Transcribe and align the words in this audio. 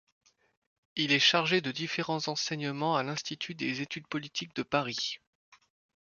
Il 0.95 1.11
est 1.11 1.19
chargé 1.19 1.61
de 1.61 1.69
différents 1.71 2.27
enseignements 2.27 2.95
à 2.97 3.03
l’Institut 3.03 3.53
des 3.53 3.81
études 3.81 4.07
politiques 4.07 4.55
de 4.55 4.63
Paris. 4.63 5.19